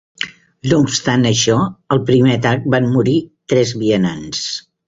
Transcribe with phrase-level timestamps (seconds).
[0.71, 1.59] No obstant això,
[1.97, 3.17] al primer atac, van morir
[3.55, 4.43] tres vianants.